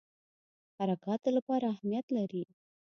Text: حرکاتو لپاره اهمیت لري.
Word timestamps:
حرکاتو 0.77 1.29
لپاره 1.37 1.65
اهمیت 1.73 2.05
لري. 2.17 2.43